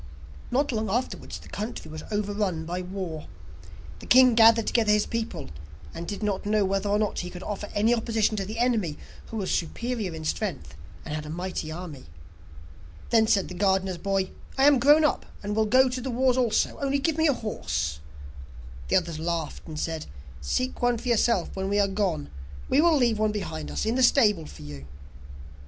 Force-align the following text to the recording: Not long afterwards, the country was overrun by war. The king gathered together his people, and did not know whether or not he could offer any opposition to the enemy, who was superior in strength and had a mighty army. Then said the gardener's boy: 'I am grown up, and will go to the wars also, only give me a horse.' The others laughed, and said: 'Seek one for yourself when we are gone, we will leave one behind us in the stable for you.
Not 0.49 0.71
long 0.71 0.89
afterwards, 0.89 1.37
the 1.37 1.47
country 1.47 1.91
was 1.91 2.01
overrun 2.09 2.65
by 2.65 2.81
war. 2.81 3.27
The 3.99 4.07
king 4.07 4.33
gathered 4.33 4.65
together 4.65 4.91
his 4.91 5.05
people, 5.05 5.51
and 5.93 6.07
did 6.07 6.23
not 6.23 6.43
know 6.43 6.65
whether 6.65 6.89
or 6.89 6.97
not 6.97 7.19
he 7.19 7.29
could 7.29 7.43
offer 7.43 7.69
any 7.75 7.93
opposition 7.93 8.35
to 8.37 8.45
the 8.47 8.57
enemy, 8.57 8.97
who 9.27 9.37
was 9.37 9.51
superior 9.53 10.15
in 10.15 10.25
strength 10.25 10.73
and 11.05 11.13
had 11.13 11.27
a 11.27 11.29
mighty 11.29 11.71
army. 11.71 12.07
Then 13.11 13.27
said 13.27 13.47
the 13.47 13.53
gardener's 13.53 13.99
boy: 13.99 14.31
'I 14.57 14.63
am 14.65 14.79
grown 14.79 15.05
up, 15.05 15.27
and 15.43 15.55
will 15.55 15.67
go 15.67 15.87
to 15.89 16.01
the 16.01 16.09
wars 16.09 16.35
also, 16.35 16.79
only 16.79 16.97
give 16.97 17.19
me 17.19 17.27
a 17.27 17.33
horse.' 17.33 17.99
The 18.87 18.95
others 18.95 19.19
laughed, 19.19 19.67
and 19.67 19.79
said: 19.79 20.07
'Seek 20.41 20.81
one 20.81 20.97
for 20.97 21.09
yourself 21.09 21.55
when 21.55 21.69
we 21.69 21.77
are 21.79 21.87
gone, 21.87 22.31
we 22.69 22.81
will 22.81 22.97
leave 22.97 23.19
one 23.19 23.31
behind 23.31 23.69
us 23.69 23.85
in 23.85 23.93
the 23.93 24.01
stable 24.01 24.47
for 24.47 24.63
you. 24.63 24.87